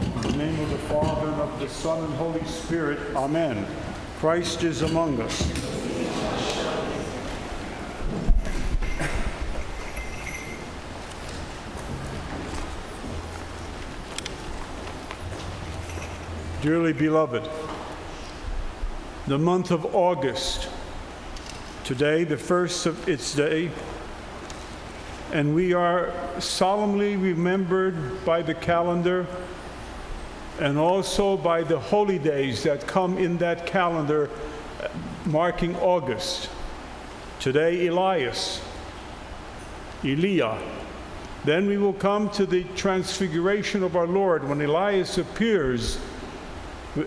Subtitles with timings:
[0.00, 2.98] In the name of the Father, and of the Son, and Holy Spirit.
[3.16, 3.66] Amen.
[4.18, 5.42] Christ is among us.
[16.62, 17.48] Dearly beloved,
[19.26, 20.68] the month of August,
[21.84, 23.70] today, the first of its day,
[25.34, 29.26] and we are solemnly remembered by the calendar
[30.60, 34.30] and also by the holy days that come in that calendar
[34.80, 34.88] uh,
[35.26, 36.48] marking August.
[37.40, 38.62] Today, Elias,
[40.04, 40.62] Eliah.
[41.44, 45.98] Then we will come to the transfiguration of our Lord when Elias appears,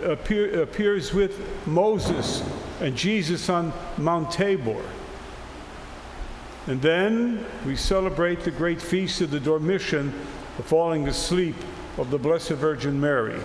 [0.04, 2.44] appear, appears with Moses
[2.82, 4.84] and Jesus on Mount Tabor.
[6.68, 10.12] And then we celebrate the great feast of the Dormition,
[10.58, 11.56] the falling asleep
[11.98, 13.40] of the Blessed Virgin Mary.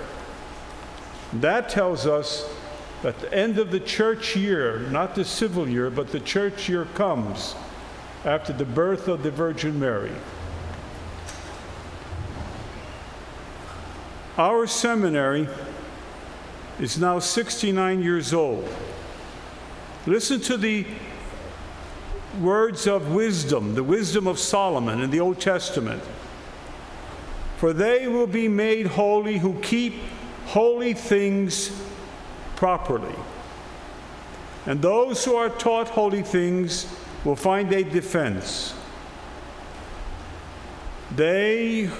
[1.34, 2.52] That tells us
[3.02, 6.84] that the end of the church year, not the civil year, but the church year
[6.94, 7.54] comes
[8.24, 10.12] after the birth of the Virgin Mary.
[14.36, 15.48] Our seminary
[16.80, 18.68] is now 69 years old.
[20.06, 20.86] Listen to the
[22.40, 26.02] words of wisdom, the wisdom of Solomon in the Old Testament.
[27.58, 29.94] For they will be made holy who keep
[30.46, 31.70] holy things
[32.56, 33.14] properly.
[34.66, 36.86] And those who are taught holy things
[37.24, 38.74] will find a defense.
[41.14, 41.90] They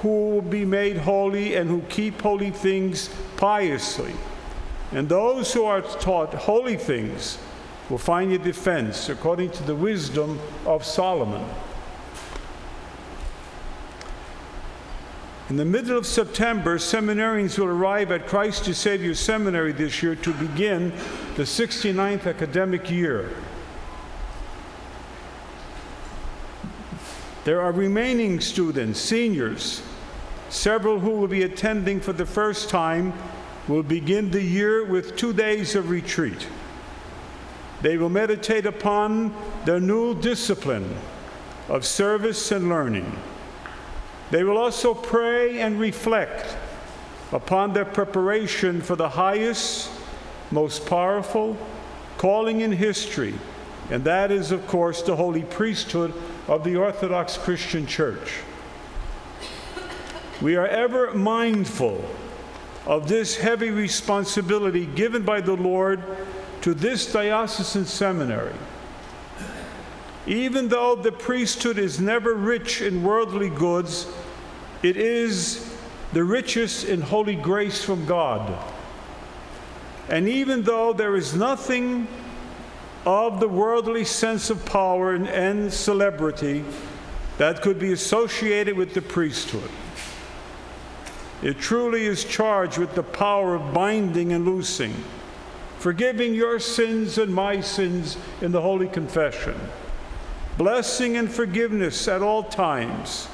[0.00, 4.14] who will be made holy and who keep holy things piously.
[4.92, 7.38] And those who are taught holy things
[7.88, 11.44] will find a defense according to the wisdom of Solomon.
[15.48, 20.16] In the middle of September, seminarians will arrive at Christ the Savior Seminary this year
[20.16, 20.90] to begin
[21.36, 23.30] the 69th academic year.
[27.44, 29.82] There are remaining students, seniors,
[30.48, 33.12] several who will be attending for the first time
[33.68, 36.48] will begin the year with two days of retreat.
[37.86, 39.32] They will meditate upon
[39.64, 40.92] their new discipline
[41.68, 43.16] of service and learning.
[44.32, 46.56] They will also pray and reflect
[47.30, 49.88] upon their preparation for the highest,
[50.50, 51.56] most powerful
[52.18, 53.34] calling in history,
[53.88, 56.12] and that is, of course, the holy priesthood
[56.48, 58.40] of the Orthodox Christian Church.
[60.42, 62.04] We are ever mindful
[62.84, 66.02] of this heavy responsibility given by the Lord
[66.66, 68.52] to this diocesan seminary.
[70.26, 74.08] Even though the priesthood is never rich in worldly goods,
[74.82, 75.72] it is
[76.12, 78.52] the richest in holy grace from God.
[80.08, 82.08] And even though there is nothing
[83.04, 86.64] of the worldly sense of power and, and celebrity
[87.38, 89.70] that could be associated with the priesthood,
[91.44, 94.96] it truly is charged with the power of binding and loosing,
[95.78, 99.58] forgiving your sins and my sins in the Holy Confession
[100.56, 103.28] blessing and forgiveness at all times,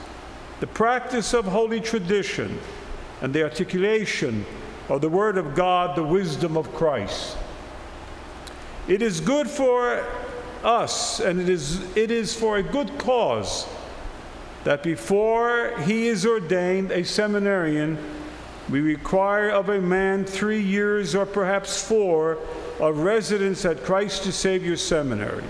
[0.61, 2.59] the practice of holy tradition,
[3.21, 4.45] and the articulation
[4.89, 7.37] of the Word of God, the wisdom of Christ.
[8.89, 10.05] It is good for
[10.65, 13.67] us, and it is, it is for a good cause,
[14.65, 17.99] that before he is ordained a seminarian,
[18.73, 22.39] we require of a man three years or perhaps four
[22.81, 25.45] of residence at Christ the Savior Seminary.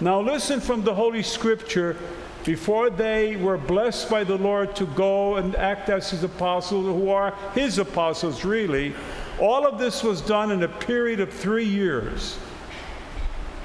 [0.00, 1.96] Now, listen from the Holy Scripture.
[2.42, 7.10] Before they were blessed by the Lord to go and act as his apostles, who
[7.10, 8.94] are his apostles really,
[9.38, 12.38] all of this was done in a period of three years.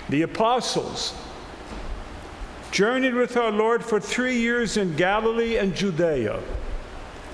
[0.09, 1.13] The apostles
[2.71, 6.41] journeyed with our Lord for three years in Galilee and Judea,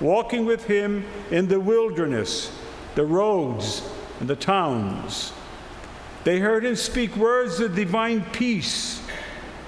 [0.00, 2.56] walking with him in the wilderness,
[2.94, 3.88] the roads,
[4.20, 5.32] and the towns
[6.26, 9.00] they heard him speak words of divine peace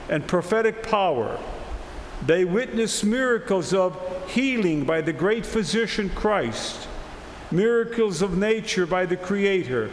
[0.09, 1.39] and prophetic power.
[2.27, 3.97] They witnessed miracles of
[4.29, 6.89] healing by the great physician Christ,
[7.53, 9.89] miracles of nature by the Creator,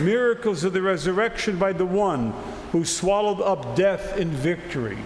[0.00, 2.32] miracles of the resurrection by the one
[2.72, 4.96] who swallowed up death in victory.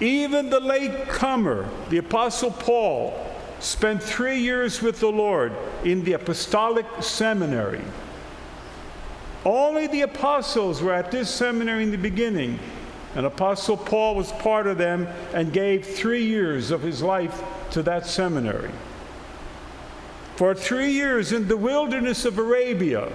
[0.00, 3.14] Even the late comer, the Apostle Paul,
[3.60, 5.52] spent three years with the Lord
[5.84, 7.82] in the apostolic seminary.
[9.44, 12.58] Only the apostles were at this seminary in the beginning,
[13.14, 17.82] and Apostle Paul was part of them and gave three years of his life to
[17.82, 18.70] that seminary.
[20.36, 23.12] For three years in the wilderness of Arabia,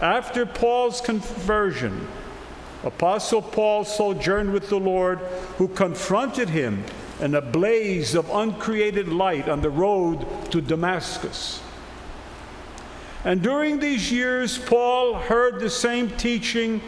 [0.00, 2.06] after Paul's conversion,
[2.84, 5.18] Apostle Paul sojourned with the Lord,
[5.58, 6.84] who confronted him
[7.20, 11.60] in a blaze of uncreated light on the road to Damascus.
[13.24, 16.80] And during these years, Paul heard the same teaching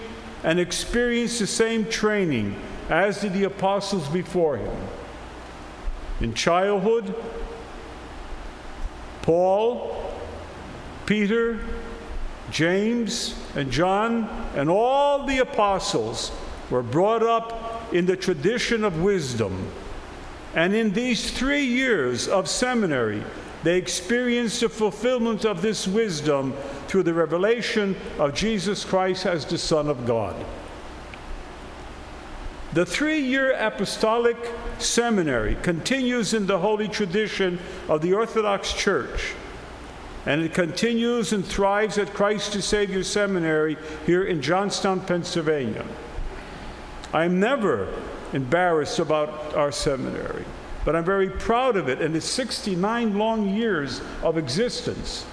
[0.44, 2.54] and experienced the same training
[2.88, 4.76] as did the apostles before him.
[6.20, 7.14] In childhood,
[9.22, 10.12] Paul,
[11.06, 11.60] Peter,
[12.50, 16.32] James, and John, and all the apostles
[16.70, 19.68] were brought up in the tradition of wisdom.
[20.54, 23.22] And in these three years of seminary,
[23.62, 26.54] they experienced the fulfillment of this wisdom
[26.88, 30.34] through the revelation of Jesus Christ as the Son of God.
[32.72, 34.36] The three year apostolic
[34.78, 37.58] seminary continues in the holy tradition
[37.88, 39.34] of the Orthodox Church,
[40.26, 43.76] and it continues and thrives at Christ the Savior Seminary
[44.06, 45.84] here in Johnstown, Pennsylvania.
[47.12, 47.88] I'm never
[48.32, 50.44] embarrassed about our seminary,
[50.84, 55.26] but I'm very proud of it and its 69 long years of existence.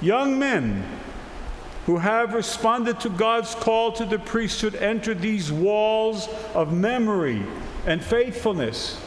[0.00, 0.84] Young men
[1.86, 7.42] who have responded to God's call to the priesthood enter these walls of memory
[7.86, 9.00] and faithfulness.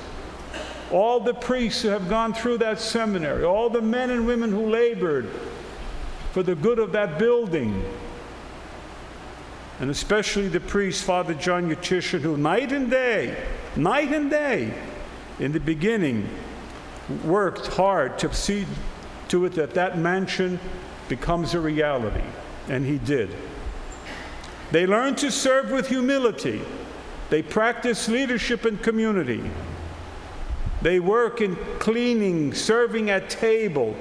[0.91, 4.69] All the priests who have gone through that seminary, all the men and women who
[4.69, 5.29] labored
[6.31, 7.83] for the good of that building,
[9.79, 13.35] and especially the priest, Father John Utishin, who night and day,
[13.75, 14.73] night and day,
[15.39, 16.29] in the beginning,
[17.23, 18.65] worked hard to see
[19.29, 20.59] to it that that mansion
[21.09, 22.23] becomes a reality
[22.67, 23.29] and he did.
[24.71, 26.61] They learn to serve with humility.
[27.29, 29.43] They practice leadership in community.
[30.81, 33.95] They work in cleaning, serving at table,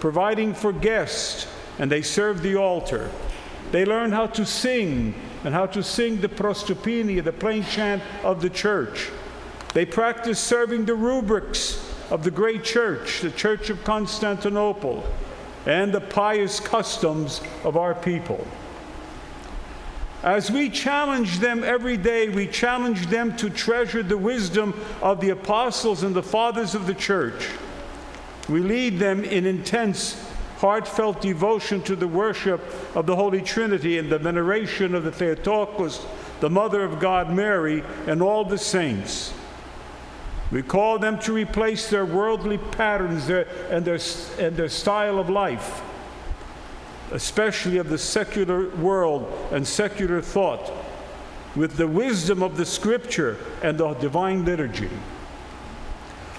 [0.00, 1.46] providing for guests,
[1.78, 3.10] and they serve the altar.
[3.72, 8.42] They learn how to sing and how to sing the prostopinije, the plain chant of
[8.42, 9.10] the church.
[9.74, 15.04] They practice serving the rubrics of the great church, the Church of Constantinople
[15.66, 18.46] and the pious customs of our people.
[20.26, 25.30] As we challenge them every day, we challenge them to treasure the wisdom of the
[25.30, 27.48] apostles and the fathers of the church.
[28.48, 30.20] We lead them in intense,
[30.58, 32.60] heartfelt devotion to the worship
[32.96, 36.04] of the Holy Trinity and the veneration of the Theotokos,
[36.40, 39.32] the Mother of God, Mary, and all the saints.
[40.50, 44.00] We call them to replace their worldly patterns their, and, their,
[44.40, 45.82] and their style of life,
[47.12, 50.72] especially of the secular world and secular thought,
[51.54, 54.90] with the wisdom of the scripture and the divine liturgy.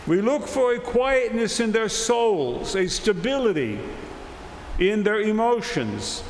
[0.05, 3.79] We look for a quietness in their souls, a stability
[4.79, 6.23] in their emotions,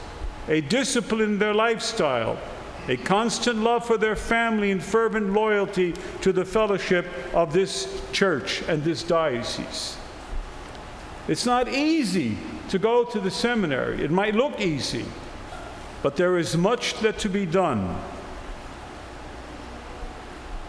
[0.48, 2.40] a discipline in their lifestyle,
[2.88, 8.64] a constant love for their family and fervent loyalty to the fellowship of this church
[8.70, 9.98] and this diocese.
[11.28, 12.38] It's not easy
[12.70, 14.04] to go to the seminary.
[14.04, 15.06] It might look easy,
[16.04, 18.00] but there is much that to be done.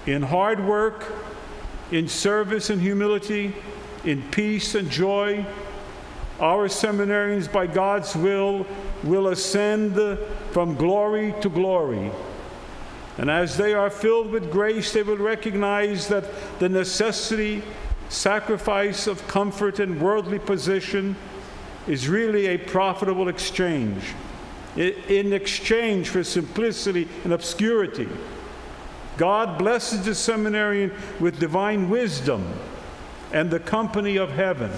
[0.07, 1.05] In hard work,
[1.91, 3.55] in service and humility,
[4.05, 5.45] in peace and joy,
[6.41, 8.65] our seminarians, by God's will,
[9.03, 9.99] will ascend
[10.53, 12.11] from glory to glory.
[13.19, 16.25] And as they are filled with grace, they will recognize that
[16.61, 17.65] the necessity,
[18.09, 21.17] sacrifice of comfort and worldly position
[21.89, 24.03] is really a profitable exchange.
[24.77, 28.09] In exchange for simplicity and obscurity,
[29.17, 32.47] God blesses the seminarian with divine wisdom
[33.33, 34.71] and the company of heaven.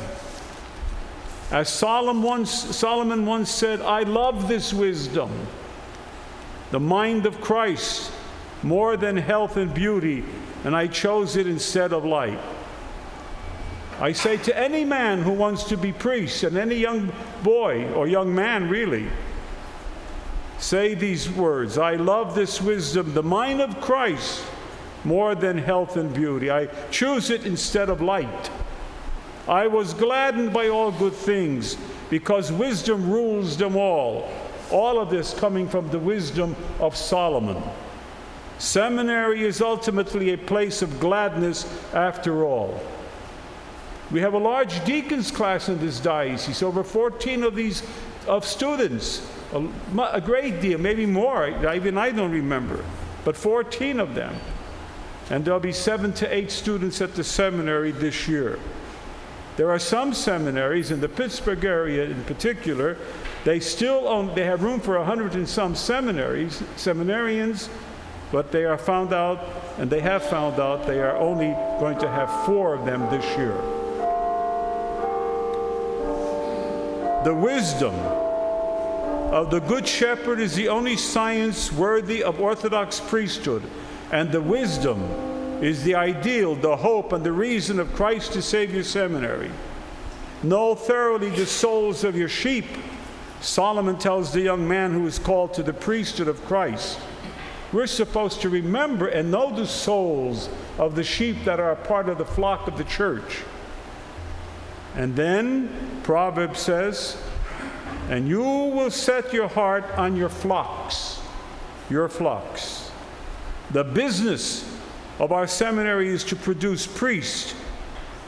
[1.50, 5.30] As Solomon once, Solomon once said, I love this wisdom,
[6.70, 8.12] the mind of Christ,
[8.62, 10.24] more than health and beauty,
[10.64, 12.38] and I chose it instead of light.
[14.00, 18.08] I say to any man who wants to be priest, and any young boy or
[18.08, 19.08] young man really,
[20.58, 24.42] say these words I love this wisdom, the mind of Christ,
[25.04, 26.50] more than health and beauty.
[26.50, 28.50] I choose it instead of light.
[29.46, 31.76] I was gladdened by all good things
[32.08, 34.30] because wisdom rules them all.
[34.70, 37.62] All of this coming from the wisdom of Solomon.
[38.58, 42.80] Seminary is ultimately a place of gladness after all.
[44.10, 47.82] We have a large deacons class in this diocese, over 14 of these
[48.26, 49.66] of students, a,
[50.12, 52.84] a great deal, maybe more, even I don't remember,
[53.24, 54.34] but 14 of them.
[55.30, 58.58] and there'll be seven to eight students at the seminary this year.
[59.56, 62.96] There are some seminaries in the Pittsburgh area in particular,
[63.44, 67.68] they still own, they have room for a hundred and some seminaries, seminarians,
[68.32, 69.40] but they are found out,
[69.78, 71.48] and they have found out, they are only
[71.78, 73.54] going to have four of them this year.
[77.22, 83.62] The wisdom of the Good Shepherd is the only science worthy of Orthodox priesthood,
[84.10, 85.02] and the wisdom
[85.62, 89.50] is the ideal, the hope, and the reason of Christ your seminary.
[90.42, 92.64] Know thoroughly the souls of your sheep,
[93.42, 96.98] Solomon tells the young man who is called to the priesthood of Christ.
[97.70, 100.48] We're supposed to remember and know the souls
[100.78, 103.42] of the sheep that are a part of the flock of the church.
[104.94, 107.16] And then Proverbs says,
[108.08, 111.20] and you will set your heart on your flocks,
[111.88, 112.90] your flocks.
[113.70, 114.68] The business
[115.20, 117.54] of our seminary is to produce priests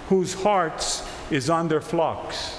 [0.09, 2.59] whose hearts is on their flocks.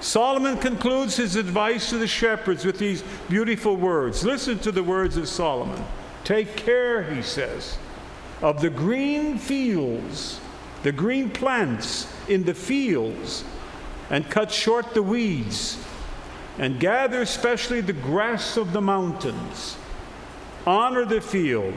[0.00, 4.24] Solomon concludes his advice to the shepherds with these beautiful words.
[4.24, 5.82] Listen to the words of Solomon.
[6.24, 7.78] Take care, he says,
[8.40, 10.40] of the green fields,
[10.82, 13.44] the green plants in the fields,
[14.10, 15.78] and cut short the weeds
[16.58, 19.76] and gather especially the grass of the mountains.
[20.66, 21.74] Honor the field,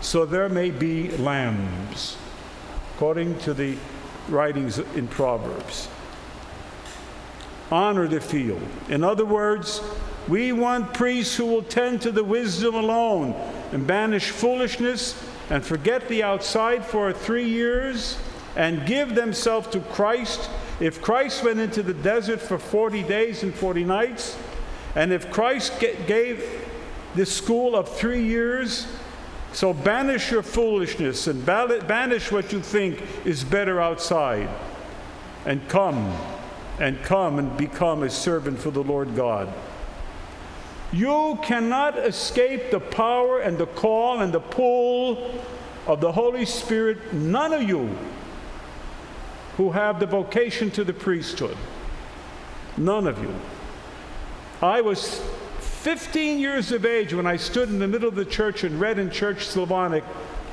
[0.00, 2.16] so there may be lambs,
[2.94, 3.76] according to the
[4.28, 5.88] writings in Proverbs.
[7.70, 8.62] Honor the field.
[8.88, 9.80] In other words,
[10.26, 13.32] we want priests who will tend to the wisdom alone
[13.72, 18.18] and banish foolishness and forget the outside for three years
[18.56, 20.50] and give themselves to Christ
[20.80, 24.36] if Christ went into the desert for 40 days and 40 nights,
[24.94, 26.44] and if Christ gave
[27.14, 28.86] this school of three years,
[29.52, 34.48] so banish your foolishness and banish what you think is better outside,
[35.46, 36.16] and come
[36.78, 39.52] and come and become a servant for the Lord God.
[40.92, 45.42] You cannot escape the power and the call and the pull
[45.86, 47.12] of the Holy Spirit.
[47.12, 47.96] None of you
[49.58, 51.56] who have the vocation to the priesthood.
[52.76, 53.34] None of you.
[54.62, 55.20] I was
[55.58, 59.00] 15 years of age when I stood in the middle of the church and read
[59.00, 60.04] in Church Slavonic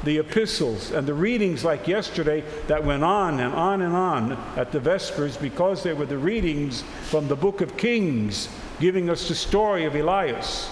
[0.04, 4.72] the epistles and the readings like yesterday that went on and on and on at
[4.72, 9.36] the Vespers because they were the readings from the book of Kings giving us the
[9.36, 10.68] story of Elias.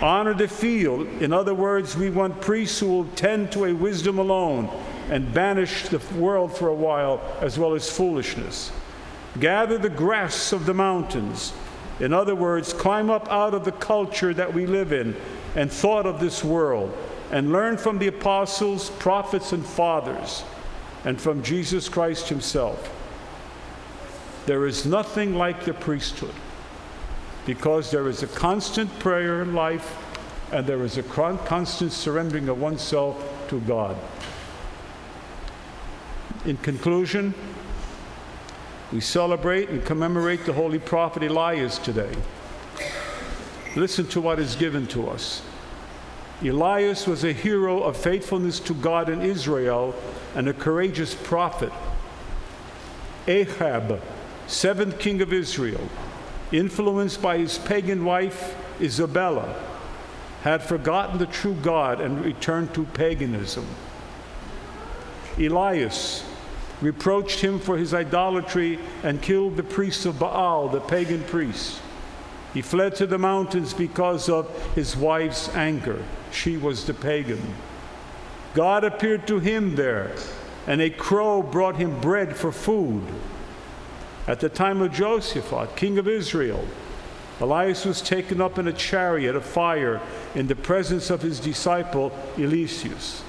[0.00, 1.08] Honor the field.
[1.20, 4.70] In other words, we want priests who will tend to a wisdom alone
[5.10, 8.72] and banish the world for a while, as well as foolishness.
[9.38, 11.52] Gather the grass of the mountains.
[12.00, 15.16] In other words, climb up out of the culture that we live in
[15.54, 16.96] and thought of this world,
[17.30, 20.44] and learn from the apostles, prophets, and fathers,
[21.04, 22.90] and from Jesus Christ Himself.
[24.46, 26.34] There is nothing like the priesthood
[27.46, 29.96] because there is a constant prayer in life
[30.52, 33.96] and there is a constant surrendering of oneself to God.
[36.44, 37.32] In conclusion,
[38.92, 42.14] we celebrate and commemorate the holy prophet Elias today.
[43.76, 45.40] Listen to what is given to us.
[46.42, 49.94] Elias was a hero of faithfulness to God in Israel
[50.34, 51.72] and a courageous prophet.
[53.26, 54.02] Ahab,
[54.46, 55.88] seventh king of Israel,
[56.52, 59.56] influenced by his pagan wife Isabella,
[60.42, 63.66] had forgotten the true God and returned to paganism.
[65.38, 66.22] Elias,
[66.80, 71.80] reproached him for his idolatry and killed the priests of Baal, the pagan priests.
[72.52, 76.02] He fled to the mountains because of his wife's anger.
[76.30, 77.42] She was the pagan.
[78.54, 80.12] God appeared to him there,
[80.66, 83.02] and a crow brought him bread for food.
[84.28, 86.64] At the time of Jehoshaphat, king of Israel,
[87.40, 90.00] Elias was taken up in a chariot of fire
[90.36, 93.22] in the presence of his disciple Eliseus.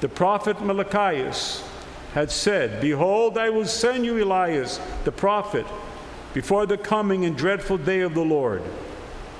[0.00, 1.62] The prophet Malachias
[2.14, 5.66] had said, Behold, I will send you Elias, the prophet,
[6.34, 8.62] before the coming and dreadful day of the Lord.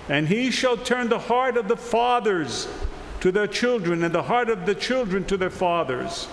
[0.09, 2.69] And he shall turn the heart of the fathers
[3.21, 6.29] to their children, and the heart of the children to their fathers.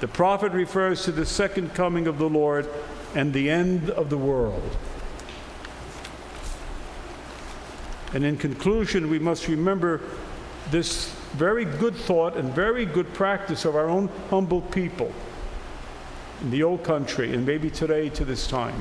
[0.00, 2.68] The prophet refers to the second coming of the Lord
[3.14, 4.76] and the end of the world.
[8.12, 10.00] And in conclusion, we must remember
[10.70, 15.12] this very good thought and very good practice of our own humble people
[16.42, 18.80] in the old country and maybe today to this time.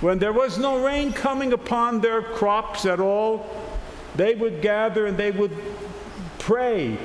[0.00, 3.46] When there was no rain coming upon their crops at all,
[4.16, 5.56] they would gather and they would
[6.38, 6.98] pray,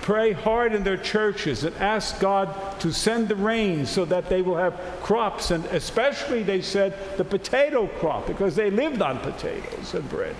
[0.00, 4.40] pray hard in their churches and ask God to send the rain so that they
[4.40, 9.92] will have crops, and especially, they said, the potato crop, because they lived on potatoes
[9.92, 10.34] and bread.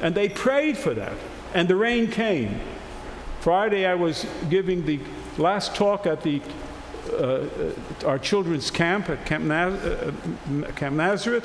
[0.00, 1.14] And they prayed for that,
[1.54, 2.60] and the rain came.
[3.40, 5.00] Friday, I was giving the
[5.38, 6.40] last talk at the
[7.12, 7.46] uh, uh,
[8.06, 10.12] our children's camp at Camp, Naz- uh,
[10.76, 11.44] camp Nazareth,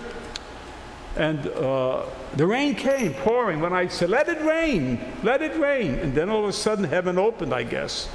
[1.15, 2.05] and uh,
[2.35, 5.95] the rain came pouring when I said, Let it rain, let it rain.
[5.95, 8.09] And then all of a sudden, heaven opened, I guess.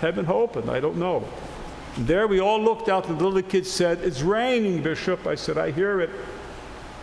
[0.00, 1.26] Heaven opened, I don't know.
[1.96, 5.26] And there we all looked out, and the little kid said, It's raining, Bishop.
[5.26, 6.10] I said, I hear it.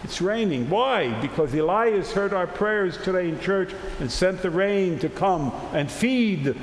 [0.04, 0.70] It's raining.
[0.70, 1.20] Why?
[1.22, 5.92] Because Elias heard our prayers today in church and sent the rain to come and
[5.92, 6.56] feed,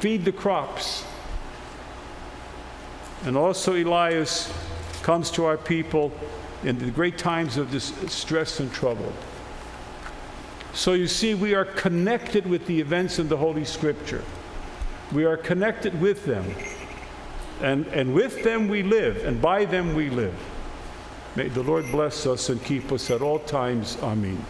[0.00, 1.04] feed the crops.
[3.24, 4.52] And also, Elias
[5.02, 6.12] comes to our people
[6.64, 9.12] in the great times of distress and trouble.
[10.74, 14.22] So you see, we are connected with the events in the Holy Scripture.
[15.12, 16.44] We are connected with them.
[17.62, 20.34] And, and with them we live, and by them we live.
[21.36, 23.98] May the Lord bless us and keep us at all times.
[24.02, 24.42] Amen.